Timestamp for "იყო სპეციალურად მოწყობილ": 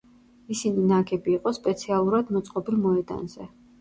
1.39-2.81